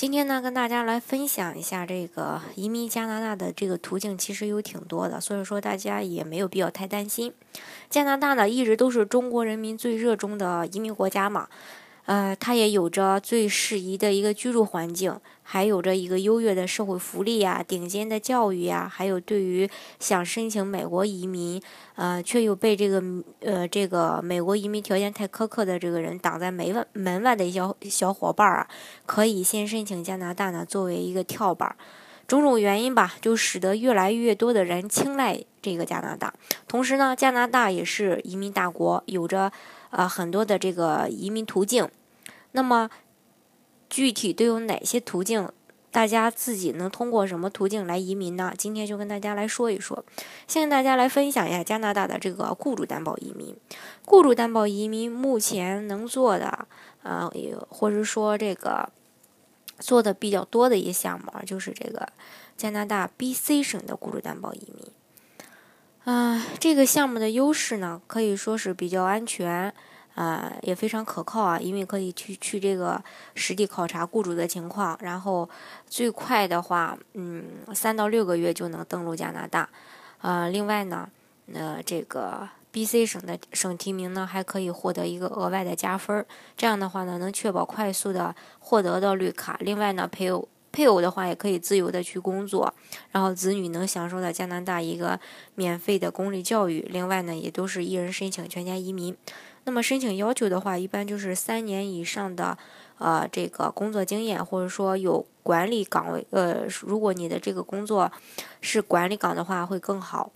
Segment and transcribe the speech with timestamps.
[0.00, 7.34] 今天呢，跟大家来分享一下这个移民加拿大的这个途径，其实有挺多的，所以说大家也没有必要太担心。
[7.90, 11.48] 加拿大呢，一直都是中国人民最热衷的移民国家嘛。
[12.10, 19.70] 呃，它也有着最适宜的一个居住环境，还有着一个优越的社会福利呀、顶尖的教育呀，还有对于
[20.00, 21.62] 想申请美国移民，
[21.94, 23.00] 呃，却又被这个
[23.42, 28.66] 呃这个美国移民条件太苛刻的这个人挡在门外门外的一小小伙伴啊，
[29.06, 31.76] 可以先申请加拿大呢，作为一个跳板。
[32.26, 36.34] 种种原因吧，就使得越来越多的人青睐这个加拿大。
[36.66, 39.50] 同时呢，加拿大也是移民大国，有着
[39.90, 41.88] 呃很多的这个移民途径。
[42.52, 42.90] 那么，
[43.88, 45.48] 具体都有哪些途径？
[45.92, 48.54] 大家自己能通过什么途径来移民呢？
[48.56, 50.04] 今天就跟大家来说一说。
[50.46, 53.56] 先跟大家来分享一下加拿大的这个雇主担保移民。
[54.04, 56.68] 雇主担保移民目前能做的，
[57.02, 57.28] 呃，
[57.68, 58.88] 或者说这个
[59.80, 62.08] 做的比较多的一些项目，就是这个
[62.56, 64.92] 加拿大 BC 省的雇主担保移民。
[66.04, 69.74] 啊，这个项目的优势呢，可以说是比较安全。
[70.14, 73.02] 啊，也非常可靠啊，因为可以去去这个
[73.34, 75.48] 实地考察雇主的情况，然后
[75.88, 77.44] 最快的话，嗯，
[77.74, 79.68] 三到六个月就能登陆加拿大。
[80.20, 81.08] 呃，另外呢，
[81.54, 89.56] 呃，这个 B.C 省的省提名呢，还可以获得一个额外的加分儿，这样的话呢，能确保快速的获得到绿卡。
[89.60, 92.72] 另外呢，配偶配偶的话也可以自由的去工作，
[93.10, 95.18] 然后子女能享受到加拿大一个
[95.54, 96.86] 免费的公立教育。
[96.90, 99.16] 另外呢，也都是一人申请全家移民。
[99.64, 102.56] 那么申请要求的话，一般就是三年以上的，
[102.98, 108.10] 呃，这个工作经验，或者说有管理岗位，呃，如果你的这个工作
[108.60, 110.32] 是管理岗的话，会更好。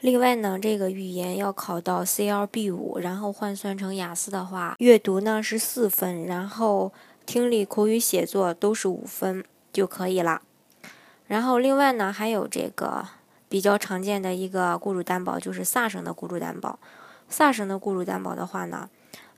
[0.00, 6.92] 另外呢，这个语言要考到 CLB 五，然后换算成雅思的话，阅读呢是四分，然后
[7.24, 9.42] 听力、口语、写作都是五分
[9.72, 10.42] 就可以了。
[11.26, 13.06] 然后另外呢，还有这个
[13.48, 16.78] 比较常见的一个雇主担保，就是萨省的雇主担保。
[17.36, 18.88] 萨省的雇主担保的话呢，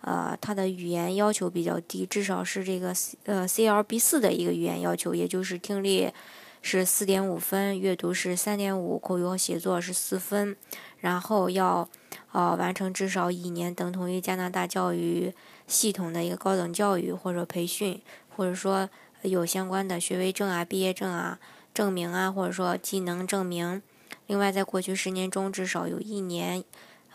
[0.03, 6.13] 呃，它的语言要求比较低，至少是这个呃 CLB 四的一个语言要求，也就是听力
[6.61, 10.55] 是四点五分，阅读是三点五，口语和写作是四分，
[10.99, 11.89] 然后要
[12.33, 15.33] 呃完成至少一年等同于加拿大教育
[15.67, 18.03] 系统的一个高等教育或者培训，
[18.37, 18.91] 或者说
[19.23, 21.39] 有相关的学位证啊、毕业证啊、
[21.73, 23.81] 证明啊，或者说技能证明。
[24.27, 26.63] 另外，在过去十年中至少有一年。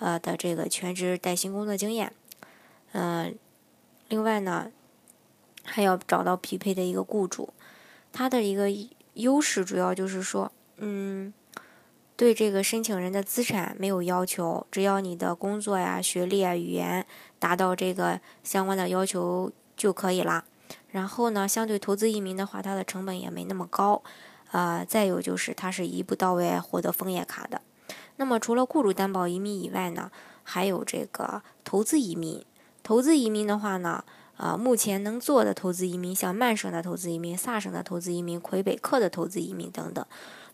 [0.01, 2.11] 呃的这个全职带薪工作经验，
[2.93, 3.37] 嗯，
[4.09, 4.71] 另外呢，
[5.63, 7.53] 还要找到匹配的一个雇主，
[8.11, 8.65] 他的一个
[9.13, 11.31] 优势主要就是说，嗯，
[12.15, 17.05] 对这个申请人的资产没有要求，只要你的工作呀、学历啊、语言
[17.37, 20.45] 达到这个相关的要求就可以啦。
[20.89, 24.01] 然后呢，相对投资移民的话，它的成本也没那么高，
[24.51, 27.61] 呃，再有就是它是一步到位获得枫叶卡的。
[28.21, 30.11] 那么除了雇主担保移民以外呢，
[30.43, 32.45] 还有这个投资移民。
[32.83, 34.03] 投资移民的话呢，
[34.37, 40.05] 呃，目前能做的投资移民，像曼省的投资移民、萨省的投资移民、魁北克的投资移民等等。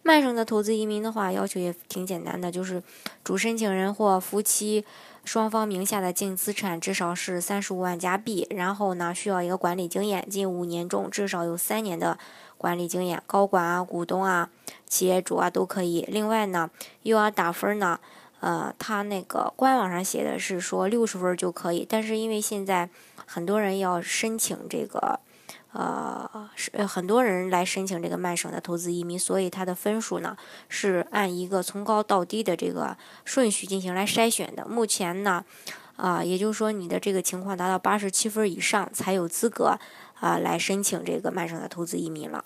[0.02, 2.82] 曼省的投资移民的话，要求也挺简单的，就是
[3.26, 4.86] 主申请人或夫妻
[5.26, 12.18] 双方名下的净资产至少是三十五万加币，然后呢，需要一个管理经验，近五年中至少有三年的
[12.58, 14.50] 管理经验，高管啊、股东啊。
[14.90, 16.06] 企业主啊都可以。
[16.08, 16.70] 另外呢，
[17.04, 18.00] 又要打分呢，
[18.40, 21.86] 呃，他那个官网上写的是说六十分就可以。
[21.88, 22.90] 但是因为现在
[23.26, 25.20] 很多人要申请这个，
[25.74, 30.38] 呃，是很多人来申请这个曼省的投资移民，所以他的分数呢
[30.70, 32.96] 是按一个从高到低的这个
[33.26, 34.66] 顺序进行来筛选的。
[34.66, 35.44] 目前呢，
[35.98, 39.78] 啊，也就是说你的这个情况达到八十七分以上才有资格
[40.20, 42.46] 啊来申请这个曼省的投资移民了。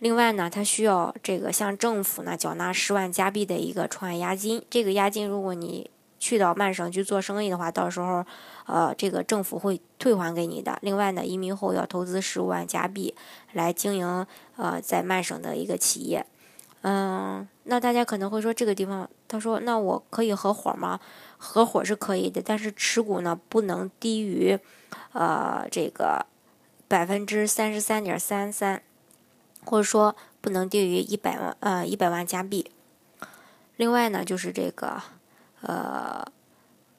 [0.00, 4.64] 另外呢，他需要这个向政府呢缴纳十万加币的一个创业押金。
[4.70, 5.90] 这个押金，如果你
[6.20, 8.24] 去到曼省去做生意的话，到时候，
[8.66, 10.78] 呃，这个政府会退还给你的。
[10.82, 13.14] 另外呢，移民后要投资十五万加币
[13.52, 16.24] 来经营呃在曼省的一个企业。
[16.82, 21.00] 嗯，那大家可能会说这个地方，他说那我可以合伙吗？
[21.36, 24.56] 合伙是可以的，但是持股呢不能低于
[25.12, 26.24] 呃这个
[26.88, 28.82] 百分之三十三点三三。
[29.64, 32.70] 或者说不能低于一百万，呃，一百万加币。
[33.76, 35.02] 另外呢，就是这个
[35.60, 36.24] 呃，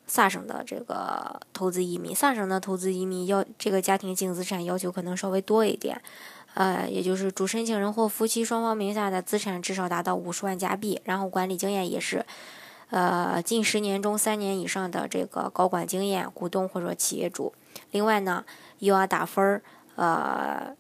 [0.06, 6.00] 萨省的这个投资移民，萨省的投资移民要这个家庭净资产要求可能稍微多一点，
[6.54, 12.24] 呃，也就是主申请人或夫妻双方名下的资产至少达到五十万加币，然后管理经验也是。
[12.92, 17.54] 呃，近十年中三年以上的这个高管经验，股东或者企业主。
[17.92, 18.44] 另外呢，
[18.80, 19.62] 又要打分儿，
[20.00, 20.74] 呃，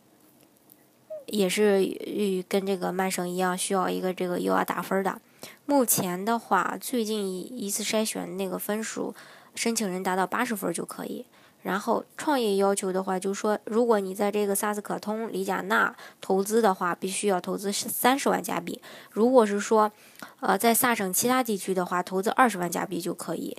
[1.26, 5.20] 也是与跟这个曼省一样，需要一个这个又要打分的。
[5.66, 9.14] 目前的话，最近一次筛选那个分数，
[9.54, 11.26] 申请人达到八十分就可以。
[11.64, 18.82] 然后创业要求的话，就是说，如果你在这个萨斯可通、里贾纳投资的话，必须要投资三十万加币。
[19.12, 19.92] 如果是说，
[20.40, 23.58] 呃，在萨省其他地区的话，投资二十万加币就可以。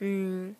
[0.00, 0.56] 嗯，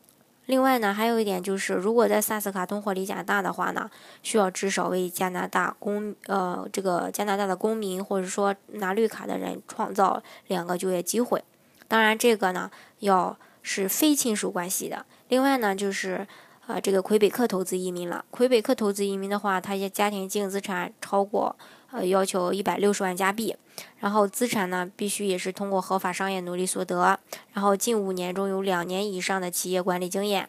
[0.46, 3.90] 另外呢，还有一点就是，如果在萨斯卡通或里贾纳的话呢，
[4.22, 11.44] 需要至少为加拿大公呃这个加拿大的公民或者说拿绿卡的人创造两个就业机会。
[11.86, 12.70] 当然，这个呢
[13.00, 15.04] 要是非亲属关系的。
[15.28, 16.26] 另外呢，就是。
[16.66, 18.24] 啊，这个魁北克投资移民了。
[18.30, 21.54] 魁北克投资移民的话，他家庭净资产超过
[21.92, 23.56] 呃要求一百六十万加币，
[24.00, 27.18] 然后资产呢必须也是通过合法商业努力所得，
[27.52, 30.48] 然后近五年中有两年以上的企业管理经验。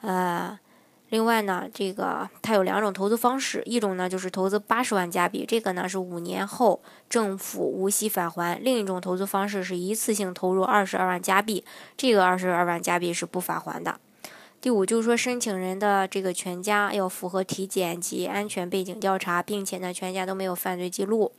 [0.00, 0.58] 呃，
[1.10, 11.62] 另外呢，这个它有两种投资方式，一种呢就是投资八十万加币，这个呢是五年后政府无息返还；另一种投资方式是一次性投入二十二万加币，
[11.94, 14.00] 这个二十二万加币是不返还的。
[14.62, 21.32] 第五就是说，申请人的这个全家要符合体检及安全背景调查，并且呢，全家都没有犯罪记录。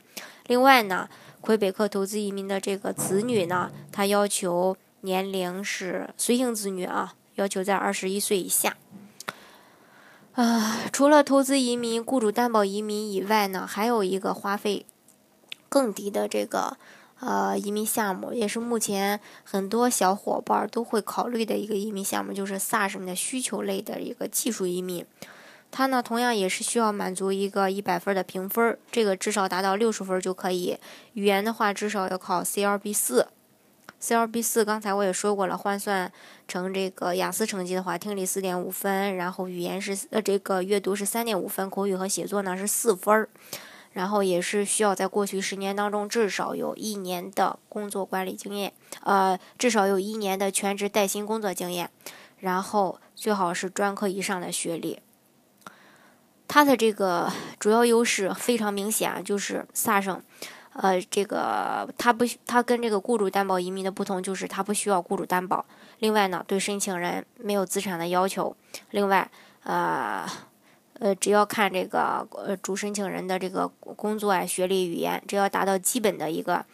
[0.46, 1.08] 另外呢，
[1.40, 8.76] 魁北克投资移民的这个子女呢，他要求年龄是随行子女啊，要求在二十一岁以下。
[10.34, 14.84] 啊，除了投资移民、雇主担保移民以外呢，还有一个花费
[15.70, 16.76] 更低的这个。
[17.20, 25.06] 呃，移民项目也是目前很多小伙伴都会考虑的一个移民项目，就是萨省的需求类的一个技术移民。
[25.70, 30.78] 它呢，同样也是需要满足一个一百分的评分，这个至少达到六十分就可以。
[31.14, 33.28] 语言的话，至少要考 CLB 四。
[34.00, 36.12] CLB 四刚才我也说过了，换算
[36.46, 43.28] 成这个雅思成绩的话，听力四点五分，然后语言是呃这个阅读是三点五分，口语和写作呢是四分儿。
[43.94, 51.88] 然后也是需要在过去十年当中至少有一年的工作管理经验，呃，至少有一年的全职带薪工作经验，
[52.38, 54.98] 然后最好是专科以上的学历。
[56.48, 60.20] 它的这个主要优势非常明显，就是萨省，
[60.72, 65.64] 呃，这个它不，它跟这个雇主担保移民的不同，就是它不需要雇主担保。
[66.00, 68.56] 另外呢，对申请人没有资产的要求。
[68.90, 69.30] 另外，
[69.62, 70.26] 呃。
[71.14, 76.64] 只要看这个呃主申请人的这个工作啊、学历、语言，只要达到基本的一个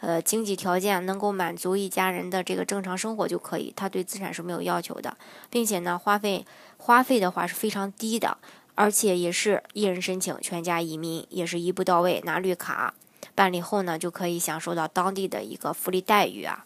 [0.00, 3.72] 呃经济条件，能够满足一家人的这个正常生活就可以。
[3.76, 5.16] 他对资产是没有要求的，
[5.50, 6.46] 并且呢，花费
[6.76, 8.38] 花费的话是非常低的，
[8.74, 12.94] 而且也是一人申请全家移民，也是一步到位，拿绿卡
[13.34, 16.64] 办理后呢，就可以享受到当地的一个福利待遇啊。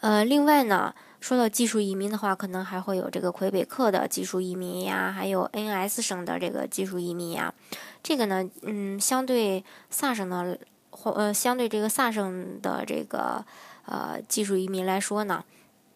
[0.00, 0.94] 呃，另外呢。
[1.24, 7.54] 说到技术移民的话，可能还会有这个魁北克的技术移民呀，还有 N.S 省的这个技术移民呀。
[8.02, 10.58] 这个呢，嗯，相对萨省的，
[10.90, 13.42] 或呃，相对这个萨省的这个
[13.86, 15.42] 呃技术移民来说呢，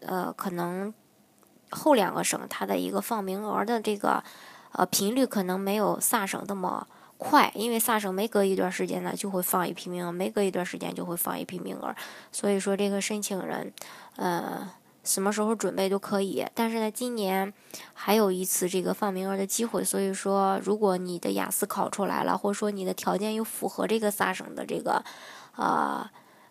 [0.00, 0.94] 呃，可能
[1.68, 4.24] 后两个省它的一个放名额的这个
[4.72, 6.86] 呃频率可能没有萨省那么
[7.18, 11.94] 快，因为萨省每隔一段时间呢就会放一批名额，每隔一段时间就会放一批名额，
[12.32, 13.70] 所以说这个申请人，
[14.16, 14.70] 呃。
[15.08, 17.50] 什么时候准备都可以，但是呢，今年
[17.94, 25.02] 还有一次这个放名额的机会，所以说，如果你的雅思考出来了，或者说你的条件又符合这个萨省的这个，
[25.56, 26.06] 呃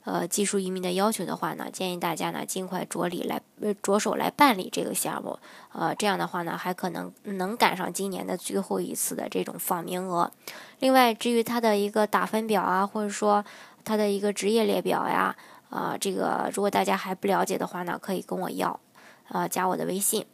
[0.06, 3.40] 呃技术移民的要求的话呢，建议大家呢尽快着力来
[3.84, 5.38] 着手来办理这个项目，
[5.74, 10.32] 呃，这样的话呢，还可能能赶上今年的最后一次的这种放名额。
[10.80, 13.46] 另外，至于它的一个打分表啊，或者说
[13.86, 15.36] 它的一个职业列表呀。
[15.70, 18.80] 啊这个如果大家还不了解的话呢，可以跟我要，
[19.30, 20.26] 呃，加我的微信。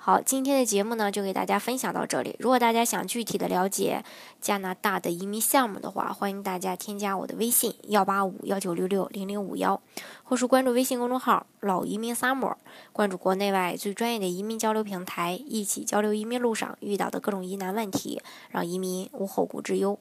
[0.00, 2.34] 好，今天的节目呢就给大家分享到这里。
[2.38, 4.02] 如果大家想具体的了解
[4.40, 9.80] 加拿大的移民项目的话，欢迎大家添加我的微信幺八五幺九六六零零五幺，
[10.24, 12.54] 或是关注微信公众号“老移民 summer”，
[12.92, 19.98] 关注国内外最专业的移民交流平台，一起交流移民路上遇到的各种疑难问题，让移民无后顾之忧。